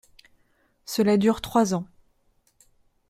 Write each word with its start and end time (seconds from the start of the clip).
Cela 0.83 1.17
dure 1.17 1.41
trois 1.41 1.75
ans. 1.75 1.85